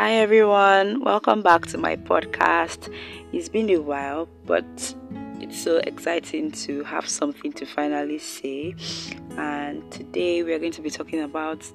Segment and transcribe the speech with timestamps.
[0.00, 2.90] Hi everyone, welcome back to my podcast.
[3.34, 4.64] It's been a while, but
[5.40, 8.74] it's so exciting to have something to finally say.
[9.36, 11.70] And today we are going to be talking about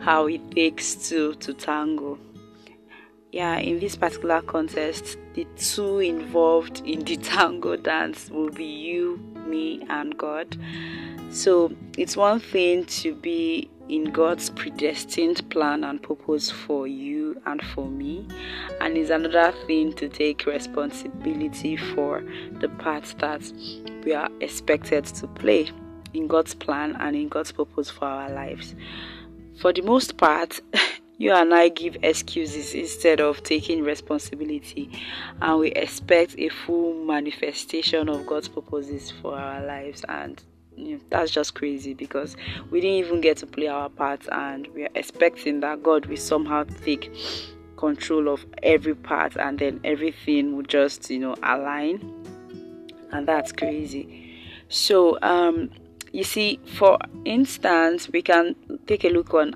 [0.00, 2.18] how it takes two to tango.
[3.34, 9.16] Yeah, in this particular contest, the two involved in the tango dance will be you,
[9.44, 10.56] me, and God.
[11.32, 17.60] So it's one thing to be in God's predestined plan and purpose for you and
[17.60, 18.28] for me,
[18.80, 22.22] and it's another thing to take responsibility for
[22.60, 23.42] the part that
[24.04, 25.68] we are expected to play
[26.12, 28.76] in God's plan and in God's purpose for our lives.
[29.60, 30.60] For the most part,
[31.18, 34.90] you and I give excuses instead of taking responsibility,
[35.40, 40.42] and we expect a full manifestation of God's purposes for our lives, and
[40.76, 42.36] you know, that's just crazy because
[42.70, 46.16] we didn't even get to play our part, and we are expecting that God will
[46.16, 47.12] somehow take
[47.76, 52.00] control of every part, and then everything will just you know align,
[53.12, 54.20] and that's crazy.
[54.68, 55.70] So, um,
[56.12, 59.54] you see, for instance, we can take a look on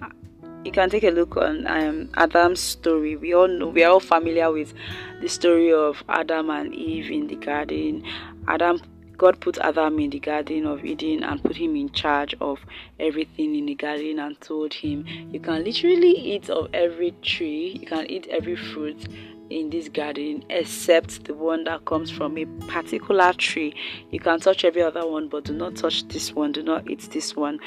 [0.65, 3.17] you can take a look on um, Adam's story.
[3.17, 4.75] We all know we are all familiar with
[5.21, 8.05] the story of Adam and Eve in the garden.
[8.47, 8.81] Adam
[9.19, 12.61] God put Adam in the Garden of Eden and put him in charge of
[13.01, 17.87] everything in the garden and told him, You can literally eat of every tree, you
[17.87, 19.09] can eat every fruit
[19.51, 23.75] in this garden except the one that comes from a particular tree.
[24.13, 27.01] You can touch every other one, but do not touch this one, do not eat
[27.11, 27.59] this one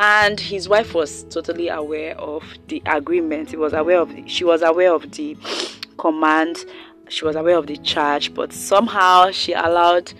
[0.00, 4.44] and his wife was totally aware of the agreement he was aware of the, she
[4.44, 5.36] was aware of the
[5.98, 6.64] command
[7.08, 10.12] she was aware of the charge but somehow she allowed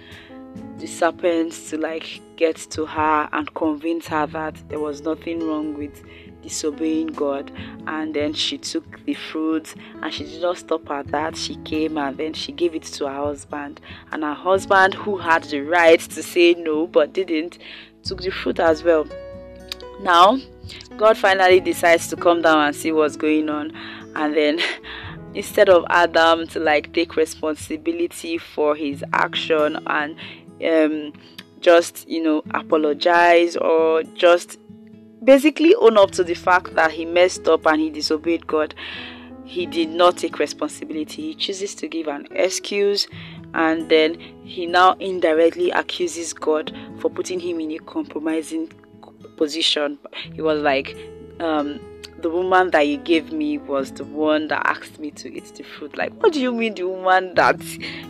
[0.79, 5.75] the serpent to like get to her and convince her that there was nothing wrong
[5.75, 6.03] with
[6.43, 7.53] disobeying God.
[7.87, 11.37] And then she took the fruit and she did not stop at that.
[11.37, 13.81] She came and then she gave it to her husband.
[14.11, 17.59] And her husband, who had the right to say no but didn't,
[18.03, 19.07] took the fruit as well.
[20.03, 20.39] Now,
[20.97, 23.73] God finally decides to come down and see what's going on,
[24.17, 24.61] and then
[25.35, 30.17] instead of Adam to like take responsibility for his action and
[30.65, 31.13] um,
[31.61, 34.59] just you know apologize or just
[35.23, 38.75] basically own up to the fact that he messed up and he disobeyed God,
[39.45, 41.23] he did not take responsibility.
[41.23, 43.07] He chooses to give an excuse
[43.53, 48.71] and then he now indirectly accuses God for putting him in a compromising
[49.41, 49.99] position.
[50.35, 50.95] He was like,
[51.41, 51.81] um,
[52.21, 55.63] the woman that you gave me was the one that asked me to eat the
[55.63, 55.97] fruit.
[55.97, 57.59] Like, what do you mean, the woman that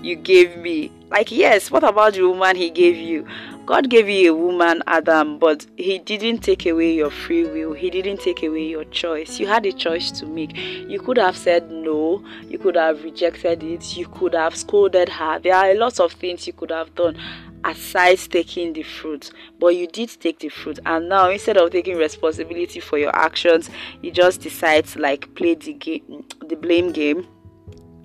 [0.02, 0.90] you gave me?
[1.08, 3.24] Like, yes, what about the woman he gave you?
[3.66, 7.72] God gave you a woman, Adam, but He didn't take away your free will.
[7.72, 9.38] He didn't take away your choice.
[9.38, 10.56] You had a choice to make.
[10.56, 12.24] You could have said no.
[12.48, 13.96] You could have rejected it.
[13.96, 15.38] You could have scolded her.
[15.38, 17.16] There are a lot of things you could have done
[17.64, 21.96] aside taking the fruit but you did take the fruit and now instead of taking
[21.96, 23.68] responsibility for your actions
[24.02, 27.26] you just decide to like play the game the blame game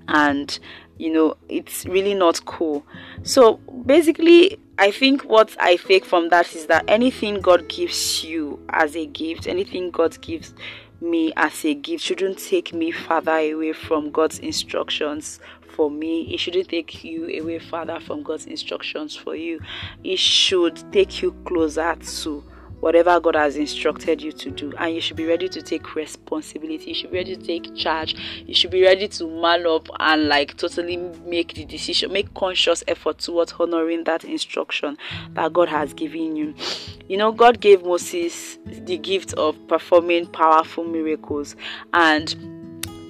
[0.08, 0.60] and
[0.98, 2.86] you know it's really not cool.
[3.24, 3.56] So
[3.86, 8.96] basically i think what i take from that is that anything god gives you as
[8.96, 10.54] a gift anything god gives
[11.02, 15.40] me as a gift shouldn't take me further away from god's instructions
[15.76, 16.34] for me.
[16.34, 19.60] It shouldn't take you away further from God's instructions for you.
[20.04, 22.44] It should take you closer to
[22.80, 24.74] whatever God has instructed you to do.
[24.78, 26.86] And you should be ready to take responsibility.
[26.90, 28.16] You should be ready to take charge.
[28.46, 32.84] You should be ready to man up and like totally make the decision, make conscious
[32.88, 34.98] effort towards honoring that instruction
[35.34, 36.54] that God has given you.
[37.08, 41.56] You know, God gave Moses the gift of performing powerful miracles.
[41.94, 42.36] And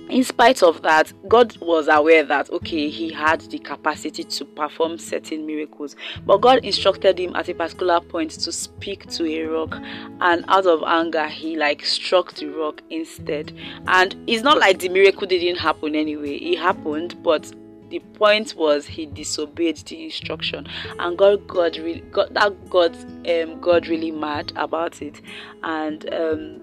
[0.10, 5.00] in spite of that, God was aware that okay, he had the capacity to perform
[5.00, 5.96] certain miracles,
[6.26, 9.76] but God instructed him at a particular point to speak to a rock,
[10.22, 13.52] and out of anger, he like struck the rock instead.
[13.88, 17.52] And it's not like the miracle didn't happen anyway, it happened, but
[17.90, 20.68] the point was he disobeyed the instruction
[21.00, 22.96] and god god really got that got
[23.30, 25.22] um god really mad about it
[25.64, 26.62] and um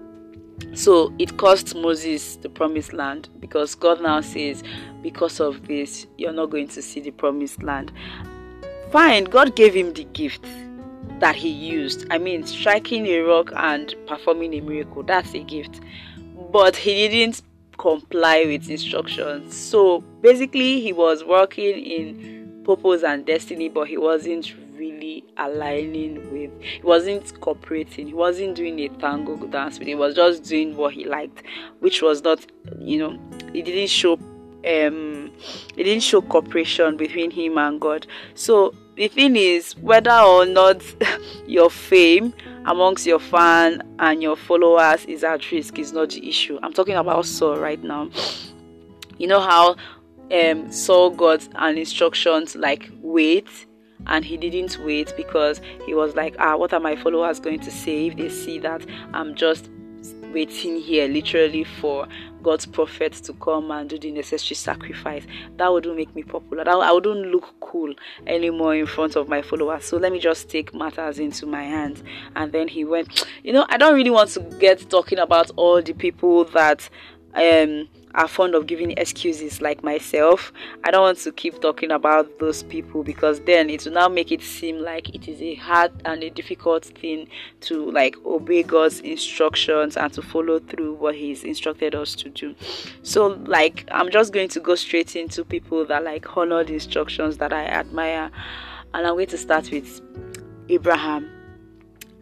[0.73, 4.63] so it cost Moses the promised land because God now says,
[5.01, 7.91] because of this, you're not going to see the promised land.
[8.91, 10.45] Fine, God gave him the gift
[11.19, 12.07] that he used.
[12.11, 15.81] I mean, striking a rock and performing a miracle, that's a gift.
[16.51, 17.41] But he didn't
[17.77, 19.55] comply with instructions.
[19.55, 26.51] So basically, he was working in purpose and destiny, but he wasn't really aligning with
[26.61, 30.93] he wasn't cooperating he wasn't doing a tango dance with he was just doing what
[30.93, 31.43] he liked
[31.79, 32.45] which was not
[32.79, 33.19] you know
[33.53, 35.31] he didn't show um
[35.77, 40.81] it didn't show cooperation between him and god so the thing is whether or not
[41.47, 42.33] your fame
[42.65, 46.59] amongst your fan and your followers is at risk is not the issue.
[46.63, 48.09] I'm talking about saul right now.
[49.19, 49.75] You know how
[50.31, 53.47] um saul got an instructions like wait
[54.07, 57.71] and he didn't wait because he was like ah what are my followers going to
[57.71, 59.69] say if they see that i'm just
[60.33, 62.07] waiting here literally for
[62.41, 65.25] God's prophet to come and do the necessary sacrifice.
[65.57, 66.63] That wouldn't make me popular.
[66.65, 67.93] That, I wouldn't look cool
[68.27, 69.85] anymore in front of my followers.
[69.85, 72.03] So let me just take matters into my hands.
[72.35, 75.81] And then he went, you know, I don't really want to get talking about all
[75.81, 76.89] the people that
[77.35, 80.51] um are fond of giving excuses like myself.
[80.83, 84.31] I don't want to keep talking about those people because then it will now make
[84.31, 87.27] it seem like it is a hard and a difficult thing
[87.61, 92.55] to like obey God's instructions and to follow through what He's instructed us to do.
[93.01, 97.37] So, like, I'm just going to go straight into people that like honor the instructions
[97.37, 98.31] that I admire,
[98.93, 100.01] and I'm going to start with
[100.69, 101.29] Abraham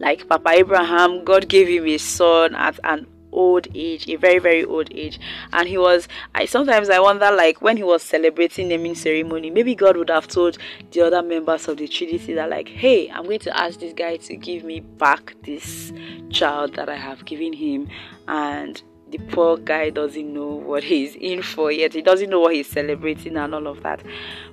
[0.02, 4.64] like Papa Abraham, God gave him a son at an old age, a very very
[4.64, 5.18] old age,
[5.52, 6.08] and he was.
[6.34, 10.10] I sometimes I wonder like when he was celebrating the naming ceremony, maybe God would
[10.10, 10.58] have told
[10.90, 14.16] the other members of the Trinity that like, hey, I'm going to ask this guy
[14.16, 15.92] to give me back this
[16.30, 17.88] child that I have given him,
[18.28, 21.92] and the poor guy doesn't know what he's in for yet.
[21.92, 24.02] He doesn't know what he's celebrating and all of that.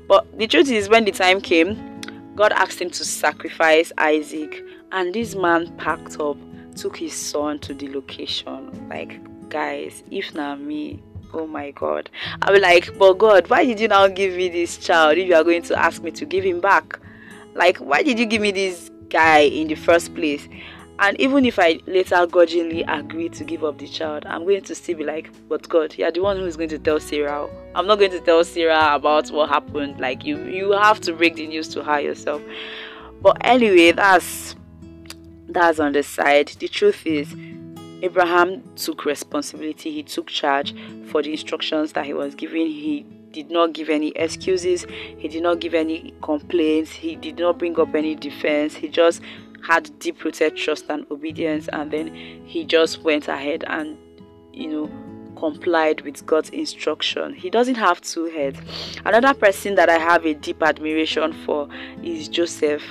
[0.08, 2.02] But the truth is, when the time came,
[2.36, 6.38] God asked him to sacrifice Isaac, and this man packed up
[6.80, 8.88] took his son to the location.
[8.90, 11.04] Like, guys, if not me,
[11.34, 12.10] oh my god.
[12.42, 15.36] I'll be like, but God, why did you now give me this child if you
[15.36, 17.00] are going to ask me to give him back?
[17.56, 20.48] Like, why did you give me this guy in the first place?
[21.02, 24.76] And even if I later grudgingly agree to give up the child, I'm going to
[24.76, 27.48] still be like, but God, you're the one who is going to tell Sarah.
[27.74, 30.00] I'm not going to tell Sarah about what happened.
[30.00, 32.42] Like you you have to break the news to her yourself.
[33.22, 34.56] But anyway, that's
[35.50, 36.48] that's on the side.
[36.60, 37.36] The truth is,
[38.02, 40.74] Abraham took responsibility, he took charge
[41.08, 42.68] for the instructions that he was given.
[42.68, 44.86] He did not give any excuses,
[45.18, 48.74] he did not give any complaints, he did not bring up any defense.
[48.74, 49.22] He just
[49.68, 52.08] had deep rooted trust and obedience, and then
[52.46, 53.98] he just went ahead and,
[54.54, 54.90] you know,
[55.36, 57.34] complied with God's instruction.
[57.34, 58.60] He doesn't have two heads.
[59.06, 61.70] Another person that I have a deep admiration for
[62.04, 62.84] is Joseph.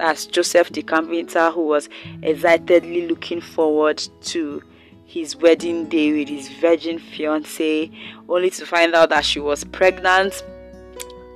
[0.00, 1.90] That's Joseph the carpenter who was
[2.22, 4.62] excitedly looking forward to
[5.04, 7.90] his wedding day with his virgin fiance,
[8.26, 10.42] only to find out that she was pregnant.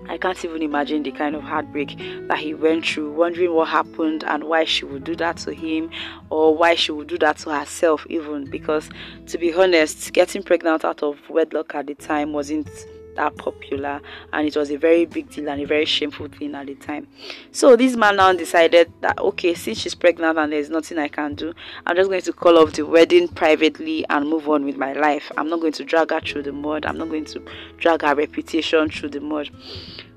[0.08, 4.24] I can't even imagine the kind of heartbreak that he went through, wondering what happened
[4.24, 5.90] and why she would do that to him,
[6.30, 8.46] or why she would do that to herself, even.
[8.46, 8.88] Because,
[9.26, 12.70] to be honest, getting pregnant out of wedlock at the time wasn't
[13.16, 14.00] that popular
[14.32, 17.06] and it was a very big deal and a very shameful thing at the time
[17.52, 21.34] so this man now decided that okay since she's pregnant and there's nothing i can
[21.34, 21.52] do
[21.86, 25.30] i'm just going to call off the wedding privately and move on with my life
[25.36, 27.42] i'm not going to drag her through the mud i'm not going to
[27.78, 29.50] drag her reputation through the mud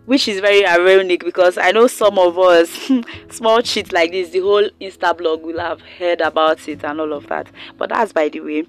[0.07, 2.89] which is very ironic because I know some of us,
[3.29, 7.11] small cheats like this, the whole Insta blog will have heard about it and all
[7.11, 7.51] of that.
[7.77, 8.65] But that's by the way.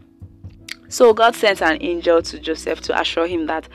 [0.88, 3.68] So God sent an angel to Joseph to assure him that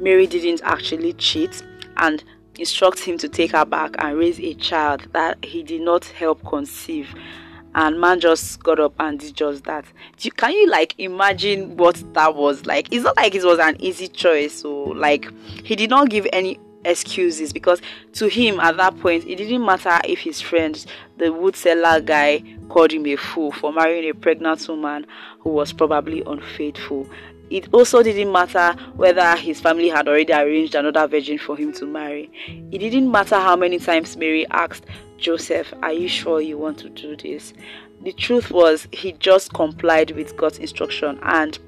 [0.00, 1.62] Mary didn't actually cheat
[1.96, 2.22] and
[2.58, 6.44] instruct him to take her back and raise a child that he did not help
[6.44, 7.14] conceive.
[7.74, 9.84] And man just got up and did just that.
[10.20, 12.90] You, can you like imagine what that was like?
[12.90, 15.30] It's not like it was an easy choice so like
[15.62, 17.80] he did not give any excuses because
[18.12, 20.86] to him at that point it didn't matter if his friend
[21.18, 25.06] the wood seller guy called him a fool for marrying a pregnant woman
[25.40, 27.06] who was probably unfaithful
[27.48, 31.86] it also didn't matter whether his family had already arranged another virgin for him to
[31.86, 32.28] marry.
[32.72, 34.84] It didn't matter how many times Mary asked
[35.18, 37.54] Joseph, Are you sure you want to do this?
[38.02, 41.58] The truth was, he just complied with God's instruction and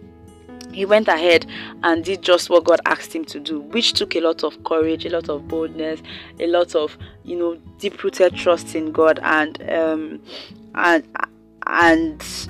[0.73, 1.47] he went ahead
[1.83, 5.05] and did just what God asked him to do, which took a lot of courage,
[5.07, 6.03] a lot of boldness,
[6.39, 10.21] a lot of you know deep rooted trust in God and um
[10.75, 11.05] and
[11.67, 12.49] and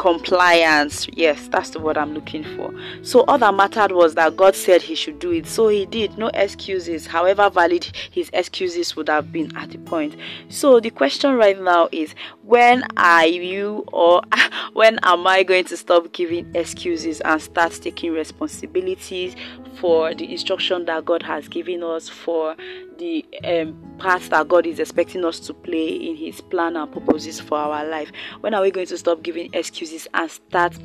[0.00, 1.06] compliance.
[1.12, 2.72] Yes, that's the word I'm looking for.
[3.02, 5.46] So all that mattered was that God said he should do it.
[5.46, 6.16] So he did.
[6.16, 10.16] No excuses, however valid his excuses would have been at the point.
[10.48, 12.14] So the question right now is
[12.44, 14.22] when are you or
[14.72, 19.36] when am I going to stop giving excuses and start taking responsibilities
[19.76, 22.56] for the instruction that God has given us for
[22.98, 27.40] the um, part that God is expecting us to play in His plan and purposes
[27.40, 28.12] for our life?
[28.40, 30.76] When are we going to stop giving excuses and start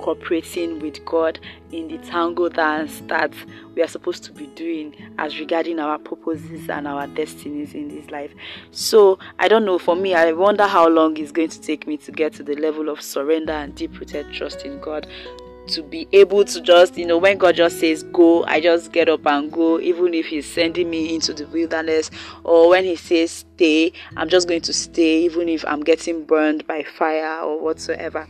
[0.00, 1.38] cooperating with God
[1.70, 3.32] in the tango dance that
[3.74, 8.10] we are supposed to be doing as regarding our purposes and our destinies in this
[8.10, 8.32] life?
[8.72, 9.78] So, I don't know.
[9.78, 12.56] For me, I wonder how long it's going to take me to get to the
[12.56, 15.06] level of surrender and deep rooted trust in God
[15.70, 19.08] to be able to just, you know, when God just says go, I just get
[19.08, 22.10] up and go, even if He's sending me into the wilderness,
[22.44, 26.66] or when He says stay, I'm just going to stay, even if I'm getting burned
[26.66, 28.28] by fire or whatsoever.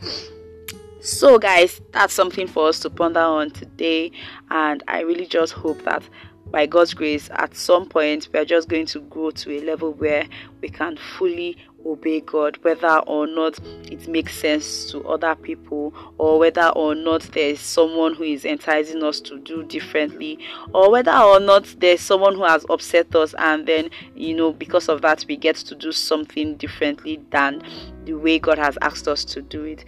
[1.01, 4.11] So, guys, that's something for us to ponder on today,
[4.51, 6.03] and I really just hope that
[6.51, 9.93] by God's grace, at some point, we are just going to grow to a level
[9.93, 10.25] where
[10.61, 13.59] we can fully obey God, whether or not
[13.91, 19.03] it makes sense to other people, or whether or not there's someone who is enticing
[19.03, 20.39] us to do differently,
[20.73, 24.89] or whether or not there's someone who has upset us, and then you know, because
[24.89, 27.61] of that, we get to do something differently than
[28.05, 29.85] the way God has asked us to do it.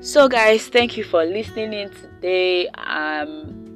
[0.00, 2.68] So, guys, thank you for listening in today.
[2.68, 3.68] Um,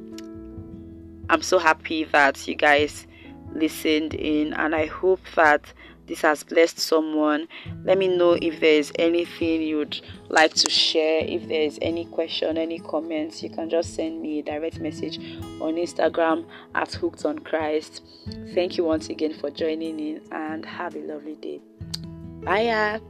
[1.28, 3.06] I'm so happy that you guys
[3.54, 5.72] listened in, and I hope that
[6.12, 7.48] this has blessed someone.
[7.84, 11.24] Let me know if there is anything you'd like to share.
[11.24, 15.16] If there is any question, any comments, you can just send me a direct message
[15.62, 18.02] on Instagram at Hooked on Christ.
[18.52, 21.62] Thank you once again for joining in and have a lovely day.
[22.42, 23.00] Bye.